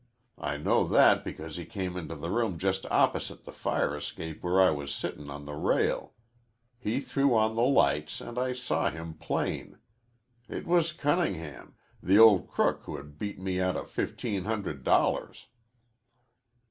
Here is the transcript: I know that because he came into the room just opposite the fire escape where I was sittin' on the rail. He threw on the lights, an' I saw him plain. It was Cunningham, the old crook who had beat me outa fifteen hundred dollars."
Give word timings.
I 0.39 0.57
know 0.57 0.87
that 0.87 1.23
because 1.23 1.57
he 1.57 1.65
came 1.67 1.95
into 1.95 2.15
the 2.15 2.31
room 2.31 2.57
just 2.57 2.87
opposite 2.87 3.45
the 3.45 3.51
fire 3.51 3.95
escape 3.95 4.41
where 4.41 4.59
I 4.59 4.71
was 4.71 4.91
sittin' 4.91 5.29
on 5.29 5.45
the 5.45 5.53
rail. 5.53 6.13
He 6.79 6.99
threw 7.01 7.35
on 7.37 7.55
the 7.55 7.61
lights, 7.61 8.19
an' 8.19 8.39
I 8.39 8.53
saw 8.53 8.89
him 8.89 9.13
plain. 9.13 9.77
It 10.49 10.65
was 10.65 10.91
Cunningham, 10.91 11.75
the 12.01 12.17
old 12.17 12.47
crook 12.47 12.81
who 12.85 12.97
had 12.97 13.19
beat 13.19 13.39
me 13.39 13.61
outa 13.61 13.83
fifteen 13.85 14.45
hundred 14.45 14.83
dollars." 14.83 15.45